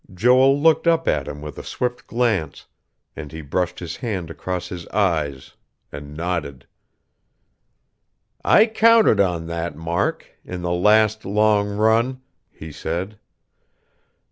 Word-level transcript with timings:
Joel 0.11 0.59
looked 0.59 0.87
up 0.87 1.07
at 1.07 1.27
him 1.27 1.43
with 1.43 1.59
a 1.59 1.63
swift 1.63 2.07
glance, 2.07 2.65
and 3.15 3.31
he 3.31 3.41
brushed 3.41 3.77
his 3.77 3.97
hand 3.97 4.31
across 4.31 4.69
his 4.69 4.87
eyes, 4.87 5.53
and 5.91 6.17
nodded. 6.17 6.65
"I 8.43 8.65
counted 8.65 9.19
on 9.19 9.45
that, 9.45 9.75
Mark 9.75 10.25
in 10.43 10.63
the 10.63 10.73
last, 10.73 11.23
long 11.23 11.77
run," 11.77 12.23
he 12.49 12.71
said. 12.71 13.19